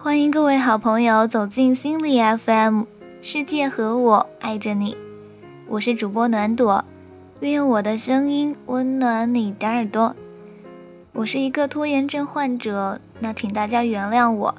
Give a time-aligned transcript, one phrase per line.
[0.00, 2.84] 欢迎各位好朋友走进心理 FM，
[3.20, 4.96] 世界和我爱着你，
[5.66, 6.84] 我是主播暖朵，
[7.40, 10.14] 愿用我的声音温暖你的耳朵。
[11.12, 14.54] 我是一个拖延症患者，那请大家原谅我，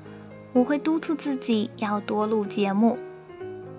[0.52, 2.98] 我会督促自己要多录节目，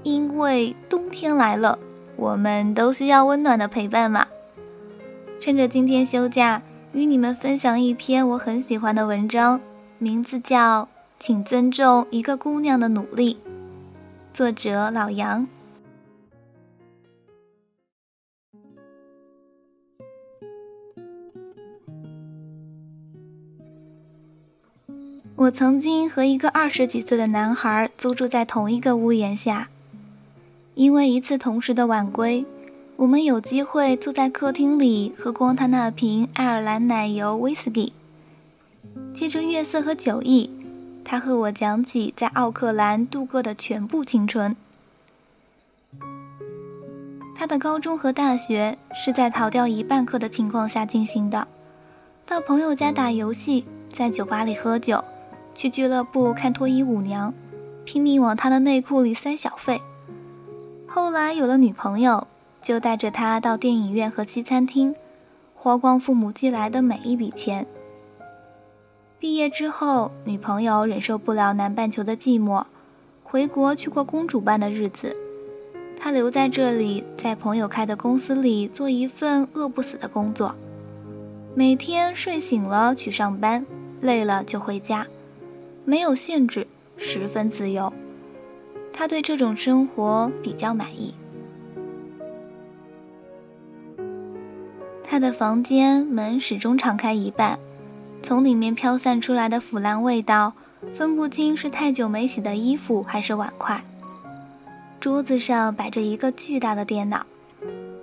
[0.02, 1.78] 因为冬天来了，
[2.16, 4.26] 我们都需要温暖的陪伴嘛。
[5.38, 9.60] 趁着今天休假，与你们分享一篇我很喜欢的文章，
[9.98, 10.84] 名字叫
[11.20, 13.34] 《请尊重一个姑娘的努力》，
[14.32, 15.46] 作者老杨。
[25.36, 29.68] 我曾经和一个二十几岁的男孩租住在同一个屋檐下，
[30.74, 32.46] 因为一次同事的晚归，
[32.96, 37.92] 我们有机会坐在客厅里喝光他那瓶爱尔兰奶油威士忌。
[39.12, 40.50] 借着月色和酒意，
[41.04, 44.56] 他和我讲起在奥克兰度过的全部青春。
[47.34, 51.48] 他的高中和大学是在逃掉一半课的情况下进行的，
[52.26, 55.02] 到朋友家打游戏，在酒吧里喝酒。
[55.52, 57.34] 去俱乐部看脱衣舞娘，
[57.84, 59.82] 拼命往他的内裤里塞小费。
[60.86, 62.28] 后来有了女朋友，
[62.62, 64.94] 就带着他到电影院和西餐厅，
[65.54, 67.66] 花光父母寄来的每一笔钱。
[69.20, 72.64] 毕业之后，女朋友忍受不了南半球的寂寞，
[73.22, 75.14] 回国去过公主般的日子。
[75.94, 80.54] 他留在这里，在朋友开的公司里做一份饿不死的工作，
[81.54, 83.66] 每天睡醒了去上班，
[84.00, 85.06] 累了就回家。
[85.84, 87.92] 没有限制，十分自由。
[88.90, 91.14] 他对这种生活比较满意。
[95.04, 97.58] 他的房间门始终敞开一半，
[98.22, 100.54] 从里面飘散出来的腐烂味道，
[100.94, 103.82] 分不清是太久没洗的衣服还是碗筷。
[105.00, 107.26] 桌子上摆着一个巨大的电脑，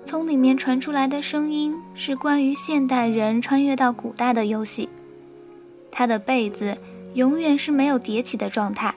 [0.04, 4.90] 从里面传出来的声音是关于现代人穿越到古代的游戏。
[5.92, 6.78] 他的被子。
[7.14, 8.94] 永远是没有叠起的状态，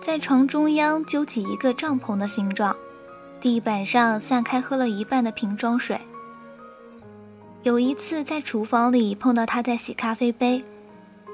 [0.00, 2.74] 在床中央揪起一个帐篷的形状，
[3.38, 6.00] 地板上散开喝了一半的瓶装水。
[7.64, 10.62] 有一次在厨房里碰到他在洗咖啡杯，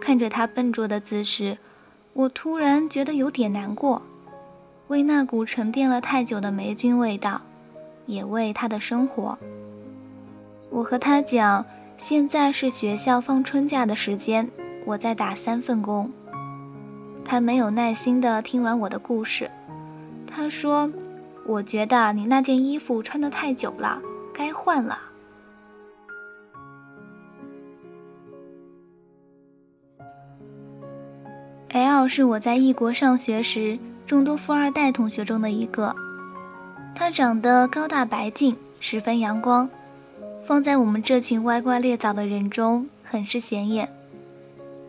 [0.01, 1.59] 看着他笨拙的姿势，
[2.13, 4.01] 我突然觉得有点难过，
[4.87, 7.41] 为那股沉淀了太久的霉菌味道，
[8.07, 9.37] 也为他的生活。
[10.71, 11.67] 我和他讲，
[11.99, 14.49] 现在是学校放春假的时间。
[14.87, 16.11] 我在打三份工。
[17.25, 19.51] 他没有耐心地听完我的故事，
[20.29, 20.91] 他说
[21.45, 24.01] ：“我觉得你那件衣服穿得太久了，
[24.33, 24.99] 该换了。”
[31.73, 35.95] L 是我在异国上学时众多富二代同学中的一个，
[36.97, 39.71] 他长得高大白净，十分阳光，
[40.43, 43.89] 放在我们这群歪瓜裂枣的人中很是显眼。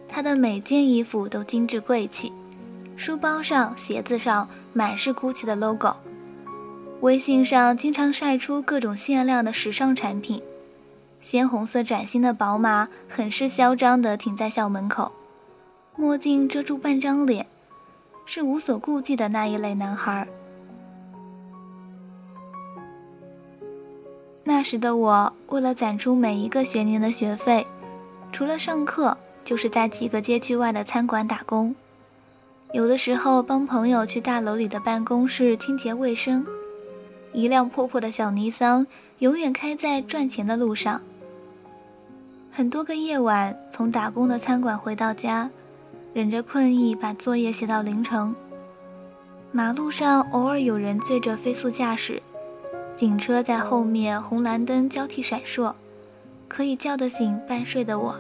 [0.07, 2.33] 他的每件衣服都精致贵气，
[2.97, 5.95] 书包上、鞋子上满是 GUCCI 的 logo。
[7.01, 10.41] 微信上经常晒出各种限量的时尚产品，
[11.21, 15.11] 鲜红色崭新的宝马很是嚣张地停在校门口，
[15.95, 17.47] 墨镜遮住半张脸，
[18.25, 20.27] 是无所顾忌的那一类男孩。
[24.43, 27.67] 那时的我，为了攒出每一个学年的学费，
[28.31, 29.17] 除了上课。
[29.43, 31.75] 就是在几个街区外的餐馆打工，
[32.73, 36.45] 有的时候帮朋友去大楼里的办公室清洁卫生。
[37.33, 38.85] 一辆破破的小尼桑
[39.17, 41.01] 永远开在赚钱的路上。
[42.51, 45.49] 很多个夜晚，从打工的餐馆回到家，
[46.13, 48.35] 忍着困意把作业写到凌晨。
[49.51, 52.21] 马路上偶尔有人醉着飞速驾驶，
[52.95, 55.73] 警车在后面红蓝灯交替闪烁，
[56.47, 58.15] 可以叫得醒半睡的我。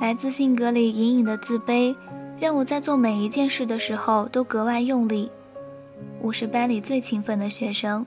[0.00, 1.96] 来自性格里隐隐的自卑，
[2.38, 5.30] 让我在做每一件事的时候都格外用力。
[6.20, 8.04] 我是班里最勤奋的学生，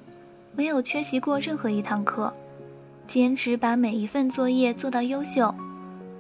[0.56, 2.32] 没有缺席过任何一堂课，
[3.08, 5.54] 坚持把每一份作业做到优秀，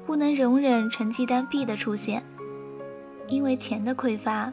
[0.09, 2.23] 不能容忍成绩单 B 的出现。
[3.27, 4.51] 因为钱的匮乏，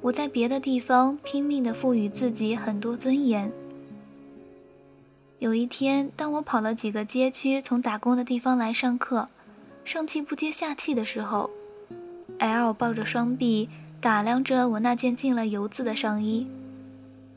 [0.00, 3.52] 我在别的地方拼命地赋予自己很多尊严。
[5.38, 9.28] 有一天，当我跑了几个街区，从打工的地方来上课。
[9.84, 11.50] 上气不接下气的时候
[12.40, 13.68] ，L 抱着双臂
[14.00, 16.48] 打量着我那件进了油渍的上衣，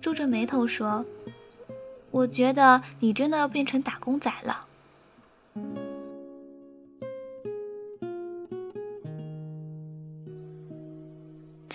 [0.01, 1.05] 皱着眉头说
[2.09, 4.65] ：“我觉得你真的要变成打工仔了。”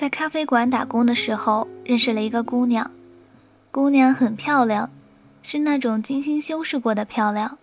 [0.05, 2.91] 在咖啡馆打工的时候，认识了一个姑娘。
[3.71, 4.91] 姑娘很漂亮，
[5.43, 7.57] 是那种精心修饰过的漂亮，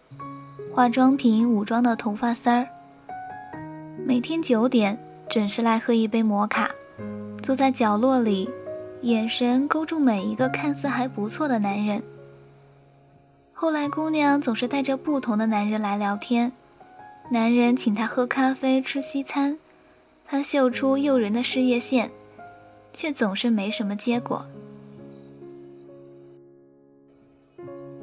[0.73, 2.67] 化妆品武装的头发丝儿。
[4.07, 4.97] 每天九点
[5.29, 6.71] 准时来喝一杯摩卡，
[7.43, 8.49] 坐在角落里，
[9.03, 12.01] 眼神勾住每一个看似还不错的男人。
[13.53, 16.51] 后来，姑娘总是带着不同的男人来聊天，
[17.29, 19.59] 男人请她喝咖啡、吃西餐，
[20.25, 22.09] 她秀出诱人的事业线。
[22.93, 24.45] 却总是没什么结果。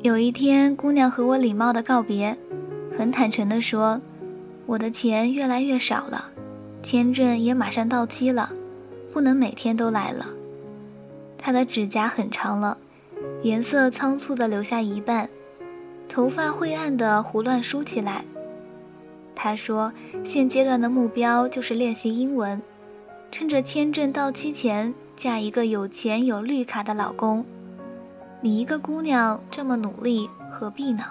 [0.03, 2.39] 有一天，姑娘和我礼貌的告别，
[2.97, 4.01] 很坦诚的说
[4.67, 6.31] ：“我的钱越来越少了，
[6.83, 8.53] 签证也马上到期了，
[9.13, 10.27] 不能每天都来了。”
[11.37, 12.79] 她的指甲很长了，
[13.43, 15.29] 颜色仓促的留下一半，
[16.09, 18.25] 头发灰暗的胡乱梳起来。
[19.35, 19.93] 她说
[20.25, 22.63] ：“现阶段的目标就是练习英文。”
[23.31, 27.45] 趁着签证到期前嫁一个有钱有绿卡的老公，
[28.41, 31.05] 你一个姑娘这么努力，何必呢？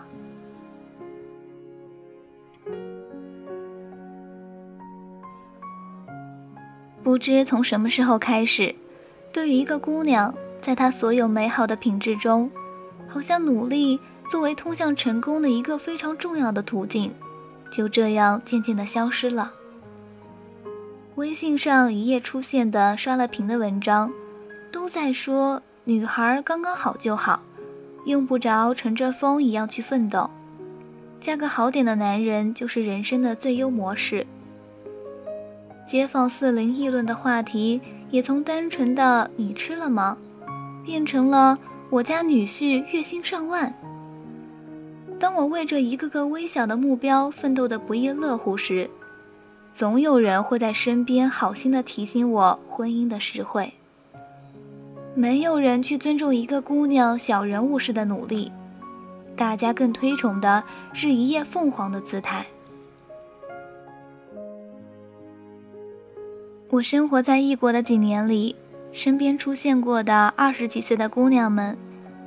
[7.03, 8.75] 不知从什么时候开始，
[9.31, 12.51] 对于一个姑娘，在她所有美好的品质中，
[13.07, 17.13] 好像努力作为通向成功的一个非常重要的途径，
[17.71, 19.53] 就这样渐渐的消失了。
[21.17, 24.13] 微信上一夜出现的刷了屏的文章，
[24.71, 27.41] 都在说女孩刚刚好就好，
[28.05, 30.29] 用不着乘着风一样去奋斗，
[31.19, 34.27] 嫁个好点的男人就是人生的最优模式。
[35.87, 37.81] 街坊四邻议论的话题
[38.11, 40.19] 也从单纯的“你吃了吗”，
[40.85, 41.57] 变成了
[41.89, 43.73] “我家女婿月薪上万”。
[45.19, 48.87] 当我为这一个个微小的目标奋斗的不亦乐乎时，
[49.77, 53.73] 总有人会在身边好心的提醒我婚姻的实惠。
[55.13, 58.51] 没有人去尊重一个姑娘小人物式的努力，
[59.35, 60.63] 大家更推崇的
[60.93, 62.43] 是一夜凤凰的姿态。
[66.71, 68.55] 我生活在异国的几年里，
[68.91, 71.77] 身边出现过的二十几岁的姑娘们，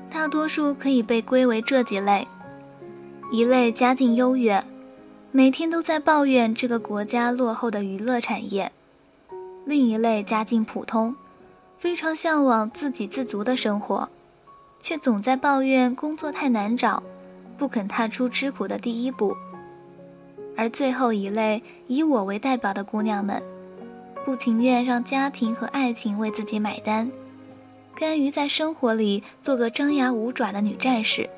[0.08, 2.29] 大多数可以被归为这几类：
[3.32, 4.62] 一类家境优越。
[5.32, 8.73] 每天都在抱怨这个国家落后的娱乐产业，
[9.65, 11.15] 另一类家境普通，
[11.79, 14.09] 非常向往自给自足的生活，
[14.81, 17.05] 却总在抱怨工作太难找，
[17.56, 19.37] 不肯踏出吃苦的第一步。
[20.56, 23.41] 而最后一类以我为代表的姑娘们，
[24.25, 27.12] 不情愿让家庭和爱情为自己买单，
[27.94, 31.31] 甘于在生活里做个张牙舞爪的女战士。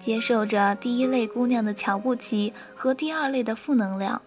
[0.00, 4.20] 接受着第一类姑娘的瞧不起和第二类的负能量。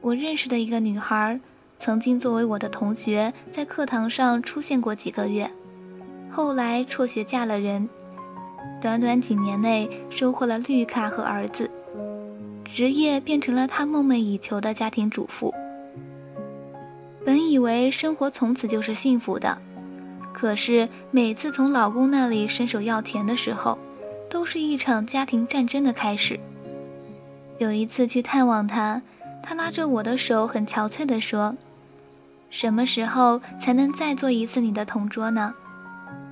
[0.00, 1.38] 我认识的一个女孩，
[1.78, 5.50] 曾经作为我的同学，在课堂上出现过几个月，
[6.30, 7.88] 后来辍学嫁了人，
[8.80, 11.70] 短短几年内收获了绿卡和儿子，
[12.64, 15.52] 职业变成了她梦寐以求的家庭主妇。
[17.24, 19.60] 本以为生活从此就是幸福的。
[20.32, 23.78] 可是每次从老公那里伸手要钱的时候，
[24.30, 26.40] 都是一场家庭战争的开始。
[27.58, 29.02] 有一次去探望他，
[29.42, 31.56] 他拉着我的手，很憔悴地说
[32.50, 35.54] ：“什么时候才能再做一次你的同桌呢？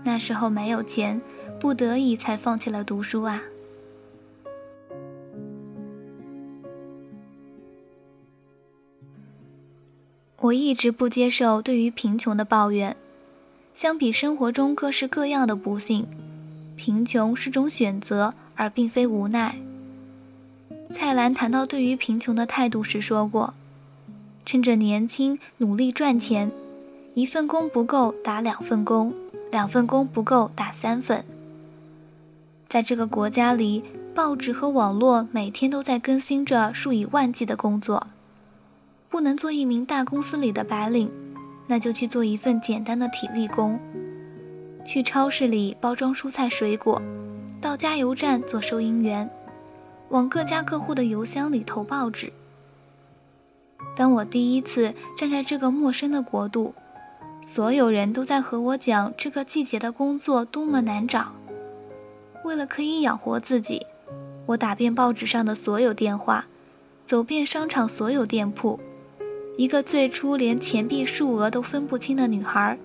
[0.03, 1.21] 那时候没有钱，
[1.61, 3.43] 不得已才放弃了读书啊。”
[10.39, 12.97] 我一直不接受对于贫穷的抱怨。
[13.81, 16.07] 相比生活中各式各样的不幸，
[16.77, 19.57] 贫穷是种选择，而并非无奈。
[20.91, 23.55] 蔡澜谈到对于贫穷的态度时说过
[24.45, 26.53] ：“趁着年轻努力赚钱，
[27.15, 29.15] 一份工不够打两份工，
[29.51, 31.25] 两份工不够打三份。”
[32.69, 33.83] 在这个国家里，
[34.15, 38.09] 报纸和网络每天都在更新着数以万计的工作，
[39.09, 41.11] 不能做一名大公司里的白领。
[41.71, 43.79] 那就去做一份简单的体力工，
[44.85, 47.01] 去超市里包装蔬菜水果，
[47.61, 49.31] 到加油站做收银员，
[50.09, 52.33] 往各家各户的邮箱里投报纸。
[53.97, 56.75] 当我第一次站在这个陌生的国度，
[57.47, 61.35] 所有人都在和我讲这个季节的工作多么难找。
[62.45, 63.87] 为了可以养活自己，
[64.47, 66.47] 我打遍报纸上的所有电话，
[67.07, 68.81] 走遍商场所有店铺。
[69.57, 72.79] 一个最初连钱币数额都分不清的女孩，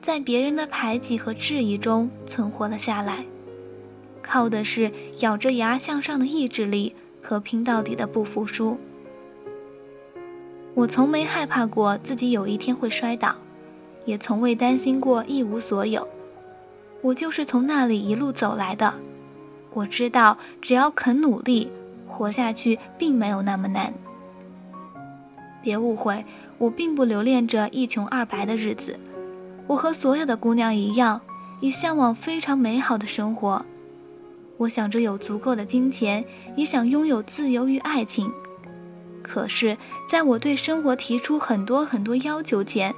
[0.00, 3.26] 在别人的排挤和质疑中存活了下来，
[4.22, 8.78] 靠的是咬着牙向上的意志力和拼到底的不服输。
[10.74, 13.36] 我从没害怕过自己有一天会摔倒，
[14.04, 16.08] 也从未担心过一无所有。
[17.02, 18.94] 我就是从那里一路走来的。
[19.74, 21.70] 我知道，只要肯努力，
[22.06, 23.92] 活下去并没有那么难。
[25.66, 26.24] 别误会，
[26.58, 29.00] 我并不留恋着一穷二白的日子。
[29.66, 31.20] 我和所有的姑娘一样，
[31.58, 33.64] 也向往非常美好的生活。
[34.58, 38.32] 我想着有足够的金钱，也想拥有自由与爱情。
[39.24, 39.76] 可是，
[40.08, 42.94] 在我对生活提出很多很多要求前，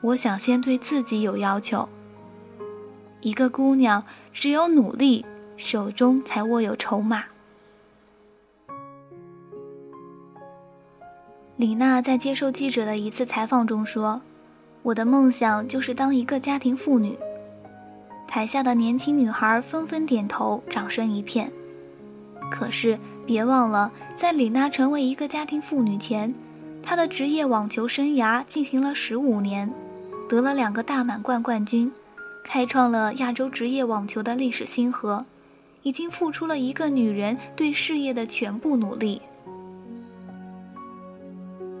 [0.00, 1.88] 我想先对自己有要求。
[3.20, 5.24] 一个姑娘只有努力，
[5.56, 7.26] 手中才握有筹码。
[11.56, 14.22] 李娜在接受记者的一次采访中说
[14.82, 17.16] ：“我的梦想就是当一个家庭妇女。”
[18.26, 21.52] 台下的年轻女孩纷纷点头，掌声一片。
[22.50, 26.34] 可是别忘了，在李娜成为一个家庭妇女前，
[26.82, 29.72] 她的职业网球生涯进行了十五年，
[30.28, 31.92] 得了两个大满贯冠军，
[32.44, 35.24] 开创了亚洲职业网球的历史星河，
[35.84, 39.22] 已经付出了一个女人对事业的全部努力。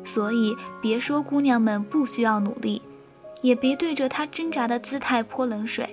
[0.04, 2.82] 所以，别说姑娘们不需要努力，
[3.42, 5.88] 也别对着她挣扎的姿态泼冷水。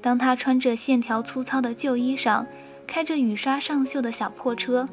[0.00, 2.46] 当她穿着线条粗糙的旧衣裳。
[2.88, 4.86] 开着雨刷上锈的小破车，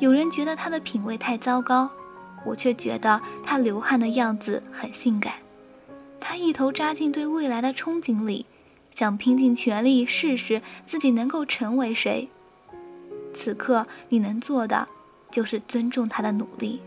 [0.00, 1.88] 有人觉得他的品味太糟糕，
[2.44, 5.34] 我却觉得他流汗的样子很性感。
[6.18, 8.46] 他一头扎进对未来的憧憬里，
[8.92, 12.28] 想拼尽全力试试自己能够成为谁。
[13.32, 14.88] 此刻你能做的，
[15.30, 16.82] 就是尊重他的努力。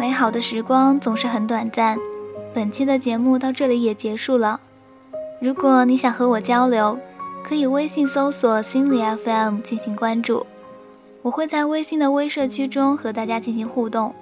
[0.00, 1.98] 美好的时光总是很短暂。
[2.54, 4.58] 本期的节目到这里也结束了。
[5.42, 6.98] 如果你想和我交流，
[7.44, 10.46] 可以微信搜索“心理 FM” 进行关注，
[11.20, 14.14] 我会在微信的微社区中和大家进行互动。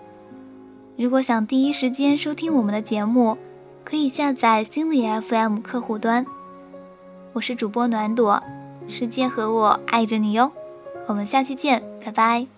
[0.96, 3.38] 如果想第一时间收听我们的节目，
[3.84, 6.26] 可以下载心理 FM 客户端。
[7.34, 8.42] 我是主播暖朵，
[8.88, 10.50] 世界和我爱着你哟。
[11.06, 12.57] 我们下期见，拜拜。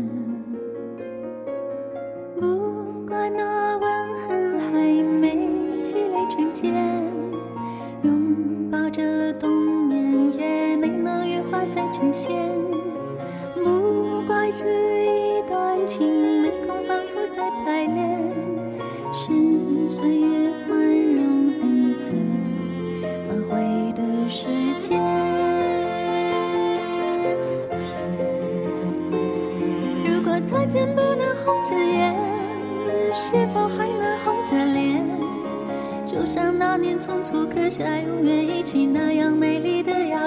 [12.21, 12.29] 现，
[13.55, 14.63] 不怪这
[15.05, 16.07] 一段情
[16.43, 17.99] 没空反复再排练，
[19.11, 19.31] 是
[19.89, 20.77] 岁月宽
[21.15, 21.23] 容
[21.61, 22.11] 恩赐
[23.27, 23.49] 挽回
[23.93, 23.99] 的
[24.29, 24.45] 时
[24.79, 25.01] 间。
[30.05, 32.13] 如果再见不能红着眼，
[33.11, 35.03] 是否还能红着脸？
[36.05, 39.70] 就像那年匆促刻下永远一起那样美丽